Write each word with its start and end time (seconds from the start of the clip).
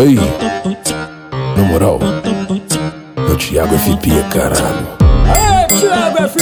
Aí, 0.00 0.16
na 1.54 1.62
moral, 1.64 1.98
é 3.18 3.32
o 3.32 3.36
Thiago 3.36 3.76
FP, 3.76 4.08
caralho. 4.32 4.88
Aê, 5.28 5.66
Thiago 5.78 6.16
FB! 6.26 6.40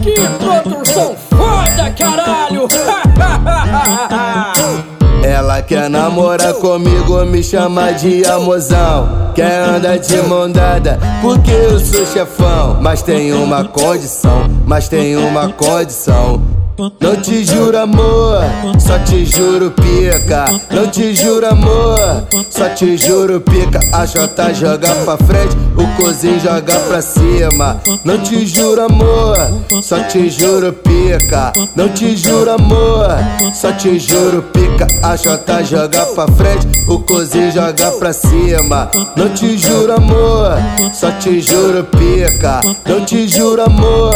Que 0.00 0.14
produção 0.38 1.16
foda, 1.28 1.90
caralho! 1.98 2.68
Ela 5.26 5.60
quer 5.62 5.90
namorar 5.90 6.54
comigo, 6.54 7.24
me 7.24 7.42
chama 7.42 7.90
de 7.94 8.24
amorzão. 8.26 9.32
Quer 9.34 9.64
andar 9.64 9.98
de 9.98 10.22
mão 10.22 10.48
dada, 10.48 11.00
porque 11.20 11.50
eu 11.50 11.80
sou 11.80 12.06
chefão. 12.06 12.78
Mas 12.80 13.02
tem 13.02 13.32
uma 13.32 13.64
condição, 13.64 14.48
mas 14.64 14.88
tem 14.88 15.16
uma 15.16 15.48
condição. 15.48 16.40
Não 16.78 17.16
te 17.16 17.44
juro 17.44 17.76
amor, 17.78 18.40
só 18.78 18.98
te 19.00 19.26
juro 19.26 19.70
pica. 19.72 20.46
Não 20.70 20.86
te 20.88 21.14
juro 21.14 21.46
amor, 21.46 21.98
só 22.48 22.68
te 22.70 22.96
juro 22.96 23.40
pica. 23.40 23.78
A 23.92 24.06
Jota 24.06 24.54
joga 24.54 24.94
pra 25.04 25.16
frente, 25.18 25.56
o 25.76 26.02
cozinho 26.02 26.40
joga 26.40 26.74
pra 26.80 27.02
cima. 27.02 27.80
Não 28.04 28.18
te 28.18 28.46
juro 28.46 28.82
amor, 28.82 29.36
só 29.82 30.02
te 30.04 30.30
juro 30.30 30.72
pica. 30.72 31.52
Não 31.76 31.88
te 31.90 32.16
juro 32.16 32.52
amor, 32.52 33.08
só 33.54 33.72
te 33.72 33.98
juro 33.98 34.42
pica. 34.42 34.86
A 35.02 35.14
Jota 35.16 35.62
joga 35.62 36.06
pra 36.06 36.26
frente, 36.28 36.68
o 36.88 37.00
cozinho 37.00 37.52
joga 37.52 37.90
pra 37.92 38.12
cima. 38.14 38.90
Não 39.14 39.28
te 39.28 39.58
juro 39.58 39.92
amor, 39.92 40.56
só 40.94 41.10
te 41.12 41.38
juro 41.40 41.84
pica. 41.84 42.60
Não 42.86 43.04
te 43.04 43.28
juro 43.28 43.62
amor, 43.62 44.14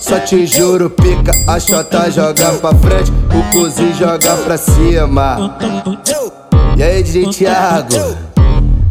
só 0.00 0.18
te 0.20 0.46
juro 0.46 0.88
pica. 0.88 1.32
A 1.46 1.58
Jota 1.58 1.97
joga 2.10 2.52
pra 2.54 2.72
frente, 2.74 3.10
o 3.10 3.42
cozinho 3.52 3.94
joga 3.94 4.34
pra 4.36 4.56
cima. 4.56 5.54
E 6.76 6.82
aí, 6.82 7.02
DJ 7.02 7.26
Thiago? 7.30 8.16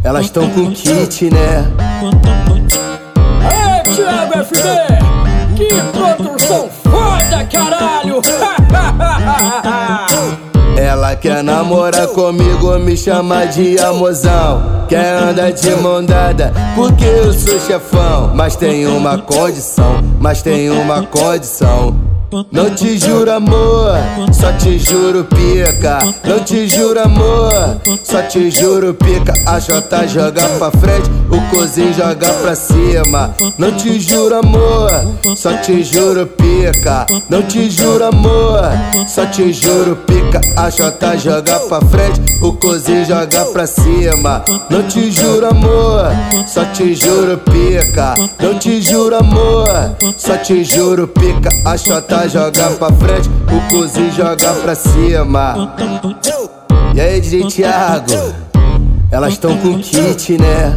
Elas 0.04 0.26
estão 0.26 0.48
com 0.50 0.70
kit, 0.72 1.28
né? 1.30 1.66
Aê, 3.42 3.82
Thiago 3.94 4.44
FB! 4.44 4.58
Que 5.56 5.68
produção 5.92 6.68
foda, 6.84 7.44
caralho! 7.50 8.22
Ela 10.78 11.16
quer 11.16 11.42
namorar 11.42 12.06
comigo, 12.08 12.78
me 12.78 12.96
chama 12.96 13.46
de 13.46 13.76
amorzão. 13.80 14.84
Quer 14.88 15.12
andar 15.14 15.50
de 15.50 15.74
mão 15.74 16.04
dada, 16.04 16.52
porque 16.76 17.04
eu 17.04 17.32
sou 17.32 17.58
chefão. 17.58 18.30
Mas 18.34 18.54
tem 18.54 18.86
uma 18.86 19.18
condição, 19.18 20.00
mas 20.20 20.40
tem 20.40 20.70
uma 20.70 21.02
condição. 21.02 21.96
Não 22.52 22.74
te 22.74 22.98
juro 22.98 23.32
amor, 23.32 23.94
só 24.32 24.52
te 24.52 24.78
juro 24.78 25.24
pica. 25.24 25.98
Não 26.24 26.40
te 26.40 26.68
juro 26.68 27.00
amor, 27.00 27.80
só 28.04 28.20
te 28.22 28.50
juro 28.50 28.92
pica. 28.92 29.32
A 29.46 29.58
Jota 29.58 30.06
joga 30.06 30.46
pra 30.58 30.70
frente, 30.70 31.10
o 31.30 31.40
cozinho 31.50 31.92
joga 31.94 32.30
pra 32.34 32.54
cima. 32.54 33.34
Não 33.56 33.72
te 33.72 33.98
juro 33.98 34.36
amor, 34.36 34.90
só 35.36 35.54
te 35.54 35.82
juro 35.82 36.26
pica. 36.26 36.47
Não 37.28 37.42
te 37.42 37.70
juro 37.70 38.04
amor, 38.04 38.60
só 39.06 39.24
te 39.26 39.52
juro 39.52 39.94
pica. 39.94 40.40
A 40.56 40.68
Jota 40.68 41.16
joga 41.16 41.60
pra 41.60 41.80
frente, 41.82 42.20
o 42.42 42.52
cozinho 42.52 43.04
joga 43.04 43.44
pra 43.46 43.66
cima. 43.66 44.44
Não 44.68 44.82
te 44.82 45.10
juro 45.10 45.46
amor, 45.46 46.10
só 46.46 46.64
te 46.66 46.94
juro 46.94 47.38
pica. 47.38 48.14
Não 48.40 48.58
te 48.58 48.82
juro 48.82 49.16
amor, 49.16 49.68
só 50.16 50.36
te 50.36 50.64
juro 50.64 51.06
pica. 51.06 51.48
A 51.64 51.76
Jota 51.76 52.28
joga 52.28 52.70
pra 52.70 52.92
frente, 52.92 53.30
o 53.52 53.70
cozinho 53.70 54.10
joga 54.12 54.52
pra 54.54 54.74
cima. 54.74 55.74
E 56.94 57.00
aí, 57.00 57.20
DJ 57.20 57.46
Thiago? 57.46 58.34
Elas 59.10 59.34
estão 59.34 59.56
com 59.58 59.78
kit, 59.78 60.36
né? 60.38 60.76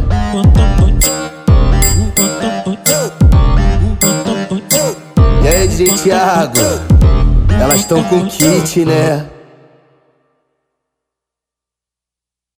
Thiago? 5.84 6.60
Elas 7.60 7.80
estão 7.80 8.02
com 8.04 8.26
kit, 8.26 8.84
né? 8.84 9.26